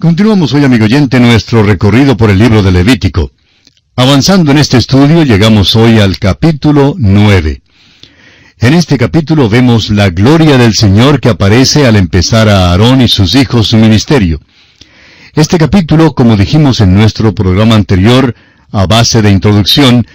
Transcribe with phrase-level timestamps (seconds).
[0.00, 3.32] Continuamos hoy, amigo oyente, nuestro recorrido por el libro de Levítico.
[3.96, 7.60] Avanzando en este estudio, llegamos hoy al capítulo 9.
[8.60, 13.08] En este capítulo vemos la gloria del Señor que aparece al empezar a Aarón y
[13.08, 14.40] sus hijos su ministerio.
[15.34, 18.34] Este capítulo, como dijimos en nuestro programa anterior,
[18.72, 20.06] a base de introducción,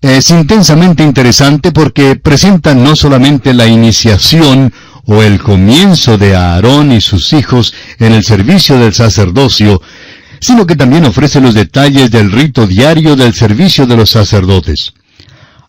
[0.00, 4.72] es intensamente interesante porque presenta no solamente la iniciación
[5.06, 9.80] o el comienzo de Aarón y sus hijos en el servicio del sacerdocio,
[10.40, 14.92] sino que también ofrece los detalles del rito diario del servicio de los sacerdotes.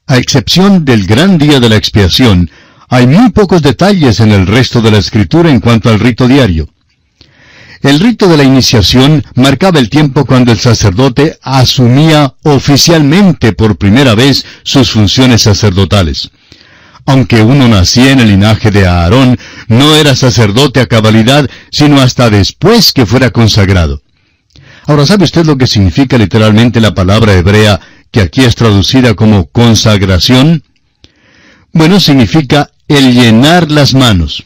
[0.07, 2.49] A excepción del gran día de la expiación,
[2.89, 6.69] hay muy pocos detalles en el resto de la escritura en cuanto al rito diario.
[7.81, 14.15] El rito de la iniciación marcaba el tiempo cuando el sacerdote asumía oficialmente por primera
[14.15, 16.31] vez sus funciones sacerdotales.
[17.07, 19.39] Aunque uno nacía en el linaje de Aarón,
[19.69, 24.01] no era sacerdote a cabalidad, sino hasta después que fuera consagrado.
[24.85, 27.79] Ahora, ¿sabe usted lo que significa literalmente la palabra hebrea
[28.11, 30.63] que aquí es traducida como consagración?
[31.71, 34.43] Bueno, significa el llenar las manos.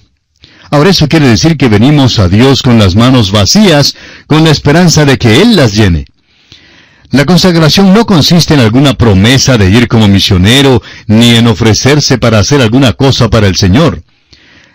[0.70, 3.96] Ahora eso quiere decir que venimos a Dios con las manos vacías,
[4.28, 6.06] con la esperanza de que Él las llene.
[7.12, 12.40] La consagración no consiste en alguna promesa de ir como misionero, ni en ofrecerse para
[12.40, 14.02] hacer alguna cosa para el Señor.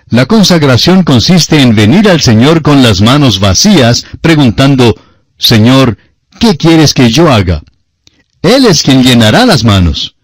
[0.08, 4.94] La consagración consiste en venir al Señor con las manos vacías, preguntando,
[5.38, 5.96] Señor,
[6.38, 7.62] ¿qué quieres que yo haga?
[8.42, 10.14] Él es quien llenará las manos.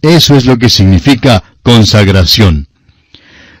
[0.00, 2.68] Eso es lo que significa consagración.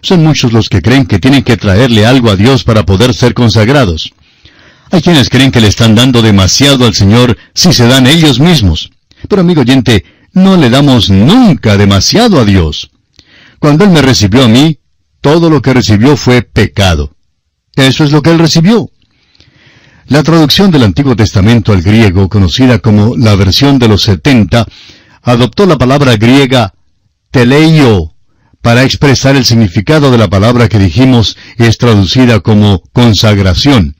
[0.00, 3.34] Son muchos los que creen que tienen que traerle algo a Dios para poder ser
[3.34, 4.14] consagrados.
[4.90, 8.90] Hay quienes creen que le están dando demasiado al Señor si se dan ellos mismos.
[9.28, 12.90] Pero amigo oyente, no le damos nunca demasiado a Dios.
[13.58, 14.78] Cuando Él me recibió a mí,
[15.20, 17.16] todo lo que recibió fue pecado.
[17.74, 18.90] Eso es lo que Él recibió.
[20.08, 24.66] La traducción del Antiguo Testamento al griego, conocida como la versión de los setenta,
[25.22, 26.74] adoptó la palabra griega
[27.32, 28.14] teleio
[28.62, 33.96] para expresar el significado de la palabra que dijimos es traducida como consagración.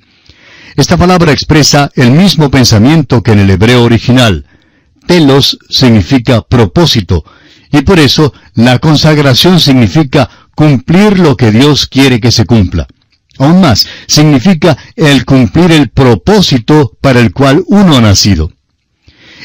[0.76, 4.44] Esta palabra expresa el mismo pensamiento que en el hebreo original.
[5.06, 7.24] Telos significa propósito,
[7.72, 12.86] y por eso la consagración significa cumplir lo que Dios quiere que se cumpla.
[13.38, 18.52] Aún más, significa el cumplir el propósito para el cual uno ha nacido.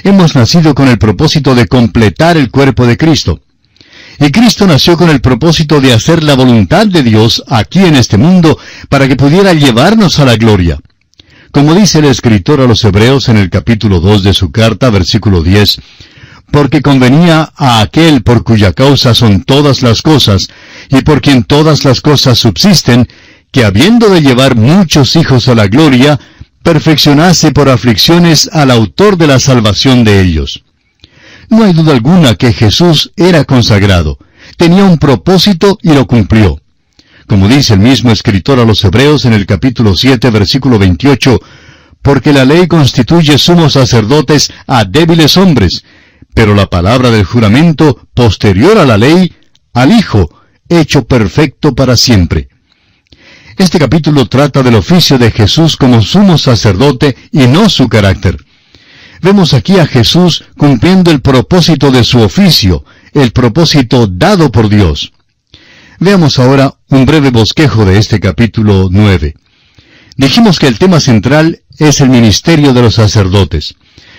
[0.03, 3.39] Hemos nacido con el propósito de completar el cuerpo de Cristo.
[4.19, 8.17] Y Cristo nació con el propósito de hacer la voluntad de Dios aquí en este
[8.17, 8.57] mundo
[8.89, 10.77] para que pudiera llevarnos a la gloria.
[11.51, 15.43] Como dice el escritor a los Hebreos en el capítulo 2 de su carta, versículo
[15.43, 15.81] 10,
[16.49, 20.47] porque convenía a aquel por cuya causa son todas las cosas,
[20.89, 23.05] y por quien todas las cosas subsisten,
[23.51, 26.17] que habiendo de llevar muchos hijos a la gloria,
[26.63, 30.63] perfeccionase por aflicciones al autor de la salvación de ellos.
[31.49, 34.17] No hay duda alguna que Jesús era consagrado,
[34.55, 36.61] tenía un propósito y lo cumplió.
[37.31, 41.39] Como dice el mismo escritor a los Hebreos en el capítulo 7, versículo 28,
[42.01, 45.85] porque la ley constituye sumos sacerdotes a débiles hombres,
[46.33, 49.33] pero la palabra del juramento posterior a la ley,
[49.71, 50.29] al Hijo,
[50.67, 52.49] hecho perfecto para siempre.
[53.57, 58.43] Este capítulo trata del oficio de Jesús como sumo sacerdote y no su carácter.
[59.21, 65.13] Vemos aquí a Jesús cumpliendo el propósito de su oficio, el propósito dado por Dios.
[66.03, 69.35] Veamos ahora un breve bosquejo de este capítulo 9.
[70.17, 73.75] Dijimos que el tema central es el ministerio de los sacerdotes,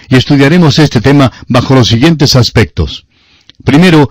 [0.09, 3.06] y estudiaremos este tema bajo los siguientes aspectos.
[3.65, 4.09] Primero,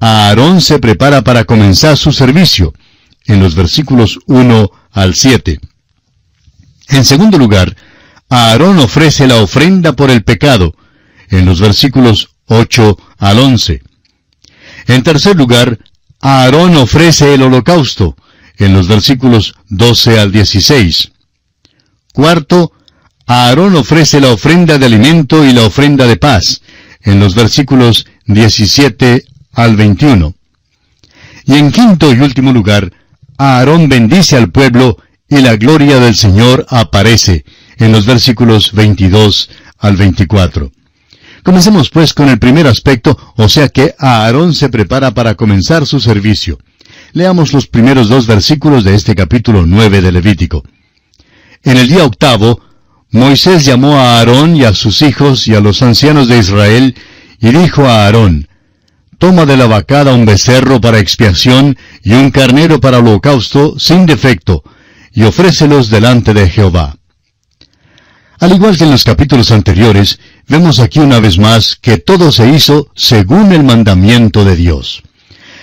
[0.00, 2.74] Aarón se prepara para comenzar su servicio,
[3.26, 5.60] en los versículos 1 al 7.
[6.88, 7.76] En segundo lugar,
[8.28, 10.74] Aarón ofrece la ofrenda por el pecado,
[11.28, 13.82] en los versículos 8 al 11.
[14.88, 15.78] En tercer lugar,
[16.26, 18.16] Aarón ofrece el holocausto,
[18.56, 21.12] en los versículos 12 al 16.
[22.14, 22.72] Cuarto,
[23.26, 26.62] Aarón ofrece la ofrenda de alimento y la ofrenda de paz,
[27.02, 29.22] en los versículos 17
[29.52, 30.34] al 21.
[31.44, 32.90] Y en quinto y último lugar,
[33.36, 34.96] Aarón bendice al pueblo
[35.28, 37.44] y la gloria del Señor aparece,
[37.76, 40.72] en los versículos 22 al 24.
[41.44, 46.00] Comencemos pues con el primer aspecto, o sea que Aarón se prepara para comenzar su
[46.00, 46.58] servicio.
[47.12, 50.64] Leamos los primeros dos versículos de este capítulo 9 de Levítico.
[51.62, 52.60] En el día octavo,
[53.10, 56.94] Moisés llamó a Aarón y a sus hijos y a los ancianos de Israel,
[57.38, 58.48] y dijo a Aarón,
[59.18, 64.64] Toma de la vacada un becerro para expiación y un carnero para holocausto sin defecto,
[65.12, 66.96] y ofrécelos delante de Jehová.
[68.44, 72.46] Al igual que en los capítulos anteriores, vemos aquí una vez más que todo se
[72.50, 75.02] hizo según el mandamiento de Dios.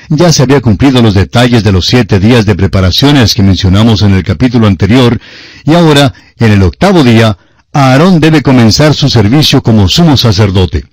[0.10, 4.16] Ya se había cumplido los detalles de los siete días de preparaciones que mencionamos en
[4.16, 5.22] el capítulo anterior,
[5.64, 7.38] y ahora, en el octavo día,
[7.72, 10.84] Aarón debe comenzar su servicio como sumo sacerdote.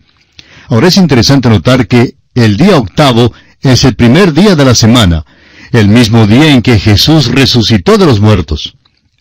[0.68, 3.32] Ahora es interesante notar que el día octavo
[3.62, 5.24] es el primer día de la semana,
[5.72, 8.74] el mismo día en que Jesús resucitó de los muertos.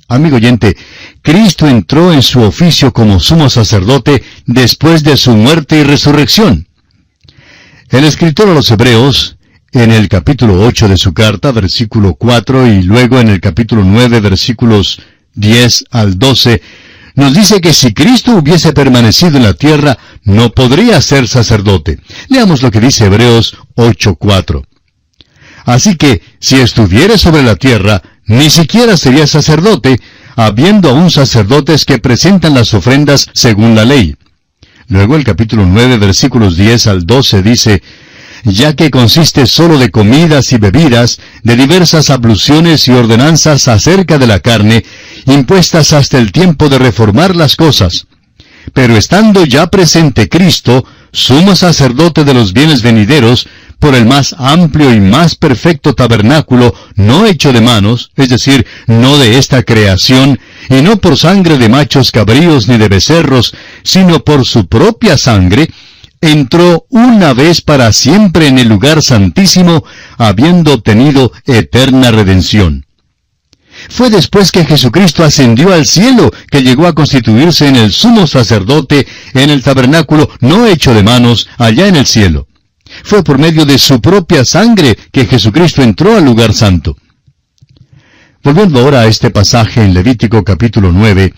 [0.09, 0.77] Amigo oyente,
[1.21, 6.67] Cristo entró en su oficio como sumo sacerdote después de su muerte y resurrección.
[7.89, 9.37] El escritor a los Hebreos,
[9.73, 14.21] en el capítulo 8 de su carta, versículo 4, y luego en el capítulo 9,
[14.21, 15.01] versículos
[15.33, 16.61] 10 al 12,
[17.15, 21.99] nos dice que si Cristo hubiese permanecido en la tierra, no podría ser sacerdote.
[22.29, 24.63] Leamos lo que dice Hebreos 8.4.
[25.67, 29.99] Así que, si estuviere sobre la tierra, ni siquiera sería sacerdote,
[30.37, 34.15] habiendo aún sacerdotes que presentan las ofrendas según la ley.
[34.87, 37.83] Luego el capítulo 9 versículos 10 al 12 dice,
[38.45, 44.27] ya que consiste sólo de comidas y bebidas, de diversas abluciones y ordenanzas acerca de
[44.27, 44.85] la carne,
[45.25, 48.07] impuestas hasta el tiempo de reformar las cosas.
[48.73, 53.49] Pero estando ya presente Cristo, sumo sacerdote de los bienes venideros,
[53.79, 59.17] por el más amplio y más perfecto tabernáculo, no hecho de manos, es decir, no
[59.17, 60.39] de esta creación,
[60.69, 63.53] y no por sangre de machos cabríos ni de becerros,
[63.83, 65.69] sino por su propia sangre,
[66.21, 69.83] entró una vez para siempre en el lugar santísimo,
[70.17, 72.87] habiendo obtenido eterna redención.
[73.89, 79.07] Fue después que Jesucristo ascendió al cielo que llegó a constituirse en el sumo sacerdote
[79.35, 82.47] en el tabernáculo no hecho de manos allá en el cielo.
[83.03, 86.97] Fue por medio de su propia sangre que Jesucristo entró al lugar santo.
[88.43, 91.33] Volviendo ahora a este pasaje en Levítico capítulo 9,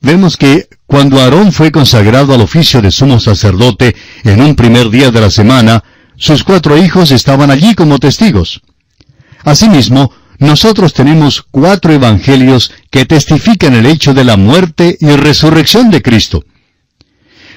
[0.00, 5.10] vemos que cuando Aarón fue consagrado al oficio de sumo sacerdote en un primer día
[5.10, 5.82] de la semana,
[6.16, 8.60] sus cuatro hijos estaban allí como testigos.
[9.44, 16.02] Asimismo, nosotros tenemos cuatro evangelios que testifican el hecho de la muerte y resurrección de
[16.02, 16.44] Cristo.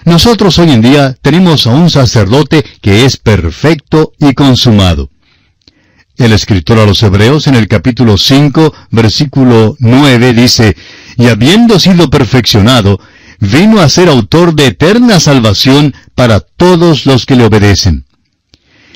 [0.06, 5.10] Nosotros hoy en día tenemos a un sacerdote que es perfecto y consumado.
[6.18, 10.76] El escritor a los Hebreos en el capítulo 5, versículo 9 dice,
[11.18, 13.00] y habiendo sido perfeccionado,
[13.40, 18.06] vino a ser autor de eterna salvación para todos los que le obedecen.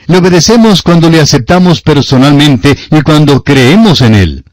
[0.08, 4.46] Le obedecemos cuando le aceptamos personalmente y cuando creemos en Él.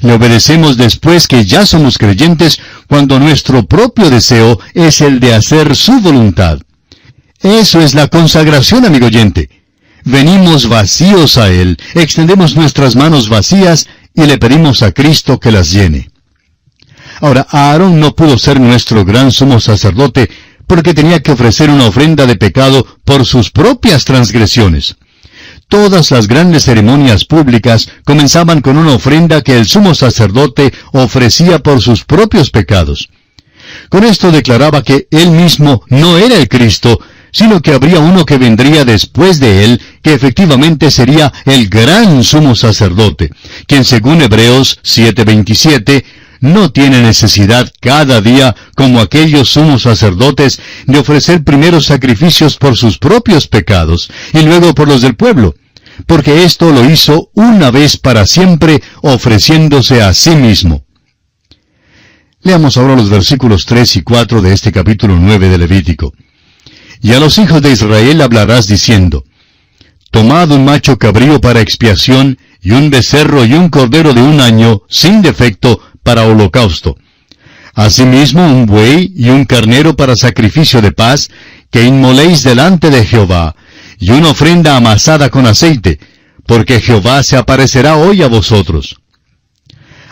[0.00, 5.76] Le obedecemos después que ya somos creyentes cuando nuestro propio deseo es el de hacer
[5.76, 6.58] su voluntad.
[7.40, 9.50] Eso es la consagración, amigo oyente.
[10.04, 15.70] Venimos vacíos a Él, extendemos nuestras manos vacías y le pedimos a Cristo que las
[15.70, 16.10] llene.
[17.20, 20.28] Ahora, Aarón no pudo ser nuestro gran sumo sacerdote
[20.66, 24.96] porque tenía que ofrecer una ofrenda de pecado por sus propias transgresiones.
[25.72, 31.80] Todas las grandes ceremonias públicas comenzaban con una ofrenda que el sumo sacerdote ofrecía por
[31.80, 33.08] sus propios pecados.
[33.88, 38.36] Con esto declaraba que él mismo no era el Cristo, sino que habría uno que
[38.36, 43.30] vendría después de él, que efectivamente sería el gran sumo sacerdote,
[43.66, 46.04] quien según Hebreos 7:27
[46.40, 52.98] no tiene necesidad cada día, como aquellos sumos sacerdotes, de ofrecer primero sacrificios por sus
[52.98, 55.54] propios pecados y luego por los del pueblo,
[56.06, 60.84] porque esto lo hizo una vez para siempre, ofreciéndose a sí mismo.
[62.42, 66.12] Leamos ahora los versículos 3 y 4 de este capítulo 9 de Levítico.
[67.00, 69.24] Y a los hijos de Israel hablarás diciendo,
[70.10, 74.82] Tomad un macho cabrío para expiación, y un becerro y un cordero de un año,
[74.88, 76.96] sin defecto, para holocausto.
[77.74, 81.30] Asimismo un buey y un carnero para sacrificio de paz,
[81.70, 83.56] que inmoléis delante de Jehová,
[84.02, 86.00] y una ofrenda amasada con aceite,
[86.44, 88.96] porque Jehová se aparecerá hoy a vosotros.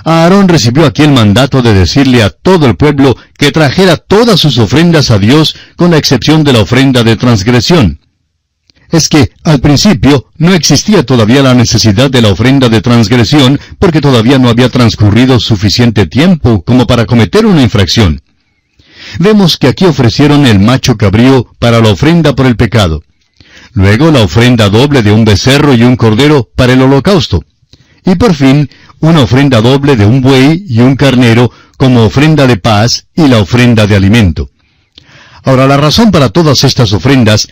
[0.05, 4.59] Aarón recibió aquí el mandato de decirle a todo el pueblo que trajera todas sus
[4.59, 7.99] ofrendas a Dios, con la excepción de la ofrenda de transgresión
[8.91, 14.01] es que al principio no existía todavía la necesidad de la ofrenda de transgresión porque
[14.01, 18.21] todavía no había transcurrido suficiente tiempo como para cometer una infracción.
[19.19, 23.03] Vemos que aquí ofrecieron el macho cabrío para la ofrenda por el pecado.
[23.73, 27.45] Luego la ofrenda doble de un becerro y un cordero para el holocausto.
[28.05, 28.69] Y por fin,
[29.01, 33.39] una ofrenda doble de un buey y un carnero como ofrenda de paz y la
[33.39, 34.51] ofrenda de alimento.
[35.45, 37.49] Ahora, la razón para todas estas ofrendas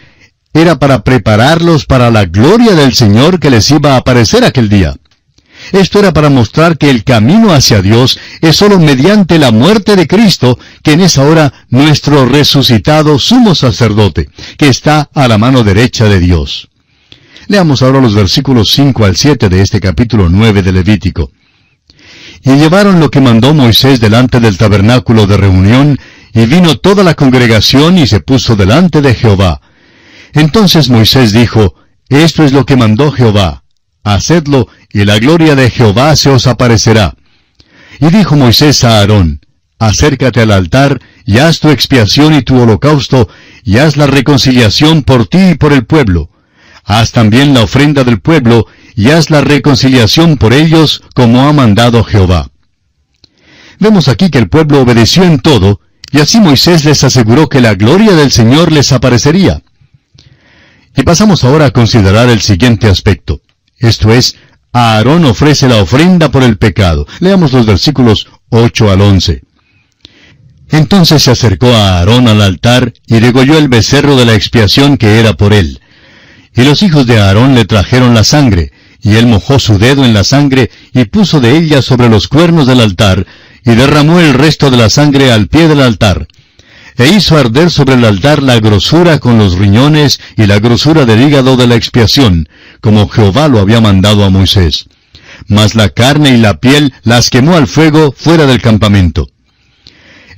[0.53, 4.97] era para prepararlos para la gloria del Señor que les iba a aparecer aquel día.
[5.73, 10.07] Esto era para mostrar que el camino hacia Dios es sólo mediante la muerte de
[10.07, 16.21] Cristo, quien es ahora nuestro resucitado sumo sacerdote, que está a la mano derecha de
[16.21, 16.69] Dios.
[17.49, 21.31] Leamos ahora los versículos 5 al 7 de este capítulo 9 de Levítico.
[22.43, 25.99] Y llevaron lo que mandó Moisés delante del tabernáculo de reunión,
[26.33, 29.61] y vino toda la congregación y se puso delante de Jehová.
[30.35, 31.75] Entonces Moisés dijo,
[32.09, 33.65] Esto es lo que mandó Jehová,
[34.15, 37.15] hacedlo, y la gloria de Jehová se os aparecerá.
[38.01, 39.41] Y dijo Moisés a Aarón,
[39.79, 43.29] Acércate al altar, y haz tu expiación y tu holocausto,
[43.65, 46.31] y haz la reconciliación por ti y por el pueblo.
[46.85, 52.03] Haz también la ofrenda del pueblo, y haz la reconciliación por ellos, como ha mandado
[52.03, 52.51] Jehová.
[53.79, 57.75] Vemos aquí que el pueblo obedeció en todo, y así Moisés les aseguró que la
[57.75, 59.63] gloria del Señor les aparecería.
[60.97, 63.43] Y pasamos ahora a considerar el siguiente aspecto.
[63.79, 64.37] Esto es,
[64.73, 67.07] Aarón ofrece la ofrenda por el pecado.
[67.21, 69.43] Leamos los versículos 8 al 11.
[70.71, 75.19] Entonces se acercó a Aarón al altar y degolló el becerro de la expiación que
[75.19, 75.81] era por él.
[76.55, 80.13] Y los hijos de Aarón le trajeron la sangre, y él mojó su dedo en
[80.13, 83.27] la sangre y puso de ella sobre los cuernos del altar,
[83.65, 86.27] y derramó el resto de la sangre al pie del altar.
[86.97, 91.23] E hizo arder sobre el altar la grosura con los riñones y la grosura del
[91.23, 92.49] hígado de la expiación,
[92.81, 94.87] como Jehová lo había mandado a Moisés.
[95.47, 99.29] Mas la carne y la piel las quemó al fuego fuera del campamento.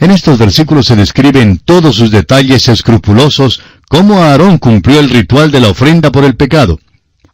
[0.01, 5.61] En estos versículos se describen todos sus detalles escrupulosos cómo Aarón cumplió el ritual de
[5.61, 6.81] la ofrenda por el pecado.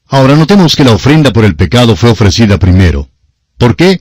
[0.09, 3.09] Ahora notemos que la ofrenda por el pecado fue ofrecida primero.
[3.59, 4.01] ¿Por qué?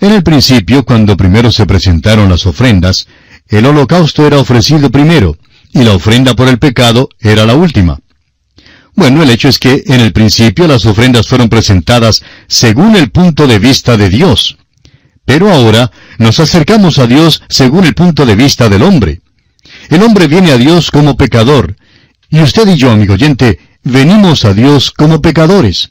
[0.00, 3.06] En el principio, cuando primero se presentaron las ofrendas,
[3.50, 5.36] el holocausto era ofrecido primero,
[5.72, 7.98] y la ofrenda por el pecado era la última.
[8.94, 13.46] Bueno, el hecho es que en el principio las ofrendas fueron presentadas según el punto
[13.46, 14.56] de vista de Dios.
[15.24, 19.20] Pero ahora nos acercamos a Dios según el punto de vista del hombre.
[19.88, 21.76] El hombre viene a Dios como pecador,
[22.30, 25.90] y usted y yo, amigo oyente, venimos a Dios como pecadores.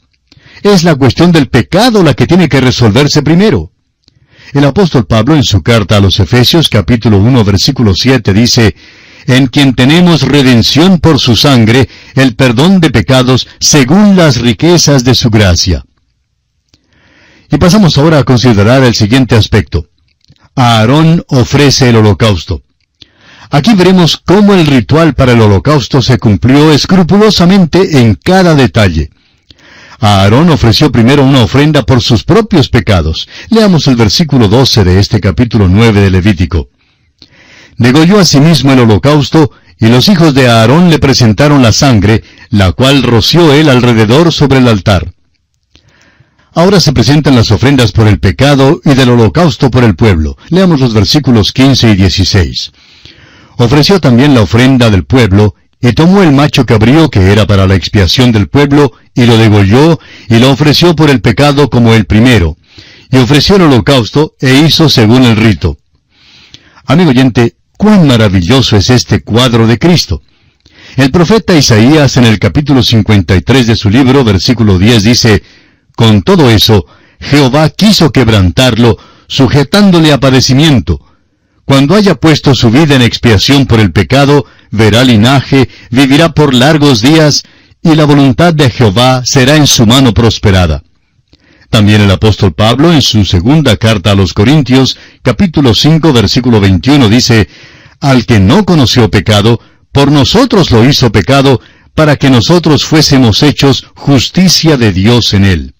[0.62, 3.72] Es la cuestión del pecado la que tiene que resolverse primero.
[4.52, 8.74] El apóstol Pablo en su carta a los Efesios capítulo 1 versículo 7 dice,
[9.26, 15.14] en quien tenemos redención por su sangre, el perdón de pecados según las riquezas de
[15.14, 15.84] su gracia.
[17.48, 19.86] Y pasamos ahora a considerar el siguiente aspecto.
[20.56, 22.62] Aarón ofrece el holocausto.
[23.50, 29.10] Aquí veremos cómo el ritual para el holocausto se cumplió escrupulosamente en cada detalle.
[30.00, 33.28] Aarón ofreció primero una ofrenda por sus propios pecados.
[33.50, 36.70] Leamos el versículo 12 de este capítulo 9 de Levítico.
[37.76, 43.02] Degolló asimismo el holocausto, y los hijos de Aarón le presentaron la sangre, la cual
[43.02, 45.12] roció él alrededor sobre el altar.
[46.52, 50.36] Ahora se presentan las ofrendas por el pecado y del holocausto por el pueblo.
[50.48, 52.72] Leamos los versículos 15 y 16.
[53.58, 57.74] Ofreció también la ofrenda del pueblo, y tomó el macho cabrío que era para la
[57.74, 62.56] expiación del pueblo, y lo degolló, y lo ofreció por el pecado como el primero,
[63.10, 65.78] y ofreció el holocausto, e hizo según el rito.
[66.84, 70.22] Amigo oyente, cuán maravilloso es este cuadro de Cristo.
[70.96, 75.42] El profeta Isaías en el capítulo 53 de su libro, versículo 10, dice,
[75.96, 76.84] Con todo eso,
[77.20, 81.00] Jehová quiso quebrantarlo, sujetándole a padecimiento,
[81.64, 87.00] cuando haya puesto su vida en expiación por el pecado, verá linaje, vivirá por largos
[87.00, 87.42] días,
[87.82, 90.82] y la voluntad de Jehová será en su mano prosperada.
[91.70, 97.08] También el apóstol Pablo en su segunda carta a los Corintios, capítulo 5, versículo 21
[97.08, 97.48] dice,
[98.00, 99.60] Al que no conoció pecado,
[99.92, 101.60] por nosotros lo hizo pecado,
[101.94, 105.74] para que nosotros fuésemos hechos justicia de Dios en él.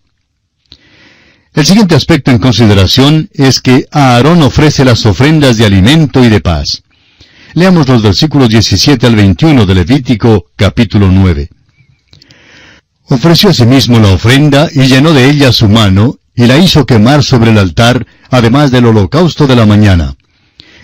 [1.52, 6.40] El siguiente aspecto en consideración es que Aarón ofrece las ofrendas de alimento y de
[6.40, 6.82] paz.
[7.54, 11.50] Leamos los versículos 17 al 21 de Levítico capítulo 9.
[13.08, 17.50] Ofreció asimismo la ofrenda y llenó de ella su mano y la hizo quemar sobre
[17.50, 20.14] el altar, además del holocausto de la mañana.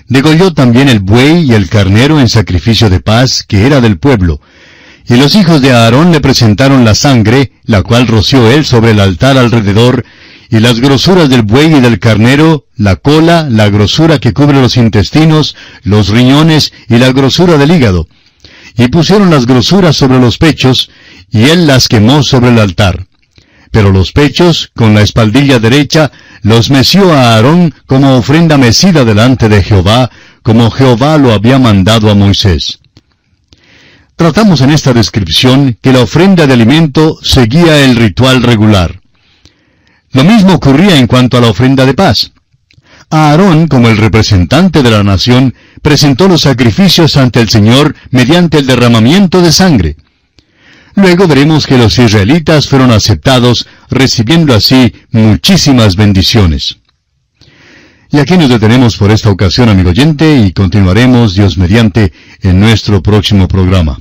[0.09, 4.41] Degolló también el buey y el carnero en sacrificio de paz, que era del pueblo.
[5.09, 8.99] Y los hijos de Aarón le presentaron la sangre, la cual roció él sobre el
[8.99, 10.05] altar alrededor,
[10.51, 14.77] y las grosuras del buey y del carnero, la cola, la grosura que cubre los
[14.77, 18.09] intestinos, los riñones y la grosura del hígado.
[18.77, 20.91] Y pusieron las grosuras sobre los pechos,
[21.31, 23.07] y él las quemó sobre el altar.
[23.71, 26.13] Pero los pechos, con la espaldilla derecha,
[26.43, 30.11] los meció a Aarón como ofrenda mecida delante de Jehová,
[30.43, 32.79] como Jehová lo había mandado a Moisés.
[34.15, 39.01] Tratamos en esta descripción que la ofrenda de alimento seguía el ritual regular.
[40.17, 42.33] Lo mismo ocurría en cuanto a la ofrenda de paz.
[43.11, 48.67] Aarón, como el representante de la nación, presentó los sacrificios ante el Señor mediante el
[48.67, 49.97] derramamiento de sangre.
[50.95, 56.79] Luego veremos que los israelitas fueron aceptados, recibiendo así muchísimas bendiciones.
[58.11, 63.03] Y aquí nos detenemos por esta ocasión, amigo oyente, y continuaremos, Dios mediante, en nuestro
[63.03, 63.99] próximo programa.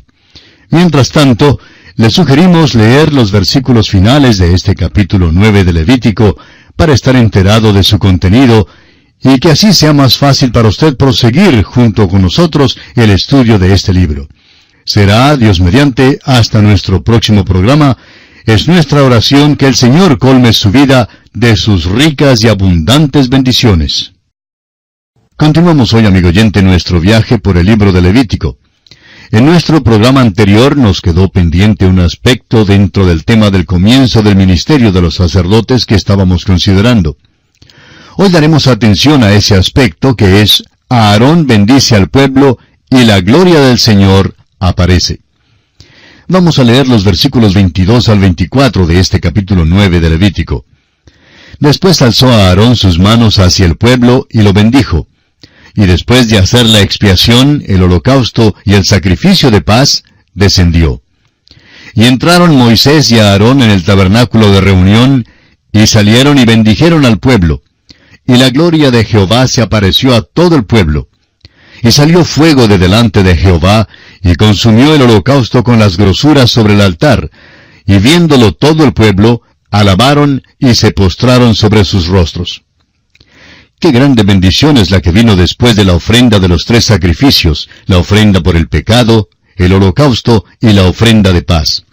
[0.70, 1.60] Mientras tanto,
[1.98, 6.38] le sugerimos leer los versículos finales de este capítulo 9 de Levítico
[6.76, 8.68] para estar enterado de su contenido
[9.24, 13.74] y que así sea más fácil para usted proseguir junto con nosotros el estudio de
[13.74, 14.28] este libro.
[14.84, 17.98] Será, Dios mediante, hasta nuestro próximo programa.
[18.46, 24.12] Es nuestra oración que el Señor colme su vida de sus ricas y abundantes bendiciones.
[25.38, 28.60] Continuamos hoy, amigo oyente, nuestro viaje por el libro de Levítico.
[29.32, 34.36] En nuestro programa anterior nos quedó pendiente un aspecto dentro del tema del comienzo del
[34.36, 37.18] ministerio de los sacerdotes que estábamos considerando.
[38.18, 43.60] Hoy daremos atención a ese aspecto que es Aarón bendice al pueblo y la gloria
[43.62, 45.22] del Señor aparece.
[46.28, 50.66] Vamos a leer los versículos 22 al 24 de este capítulo 9 de Levítico.
[51.60, 55.08] Después alzó a Aarón sus manos hacia el pueblo y lo bendijo.
[55.76, 60.04] Y después de hacer la expiación, el holocausto y el sacrificio de paz,
[60.34, 61.02] descendió.
[61.94, 65.26] Y entraron Moisés y Aarón en el tabernáculo de reunión,
[65.72, 67.62] y salieron y bendijeron al pueblo.
[68.26, 71.10] Y la gloria de Jehová se apareció a todo el pueblo.
[71.84, 73.88] Y salió fuego de delante de Jehová,
[74.22, 77.30] y consumió el holocausto con las grosuras sobre el altar,
[77.86, 79.42] y viéndolo todo el pueblo,
[79.72, 82.65] alabaron y se postraron sobre sus rostros.
[83.80, 87.70] Qué grande bendición es la que vino después de la ofrenda de los tres sacrificios,
[87.86, 91.84] la ofrenda por el pecado, el holocausto y la ofrenda de paz.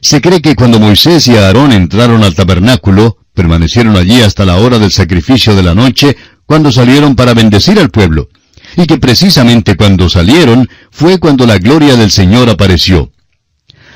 [0.00, 4.78] Se cree que cuando Moisés y Aarón entraron al tabernáculo, permanecieron allí hasta la hora
[4.78, 8.28] del sacrificio de la noche, cuando salieron para bendecir al pueblo,
[8.76, 13.12] y que precisamente cuando salieron fue cuando la gloria del Señor apareció.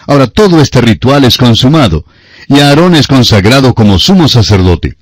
[0.07, 2.05] Ahora todo este ritual es consumado,
[2.49, 4.97] y Aarón es consagrado como sumo sacerdote.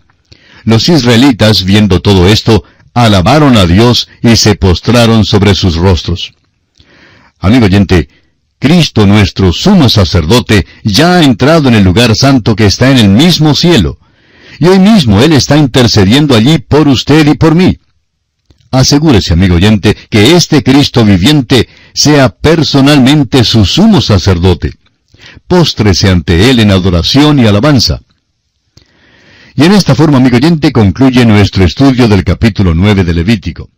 [0.67, 6.35] Los israelitas, viendo todo esto, alabaron a Dios y se postraron sobre sus rostros.
[7.39, 8.09] Amigo oyente,
[8.59, 13.09] Cristo nuestro sumo sacerdote ya ha entrado en el lugar santo que está en el
[13.09, 13.99] mismo cielo,
[14.59, 17.79] y hoy mismo Él está intercediendo allí por usted y por mí.
[18.73, 24.73] Asegúrese, amigo oyente, que este Cristo viviente sea personalmente su sumo sacerdote.
[25.47, 28.01] Póstrese ante Él en adoración y alabanza.
[29.59, 33.71] Y en esta forma, amigo oyente, concluye nuestro estudio del capítulo 9 de Levítico.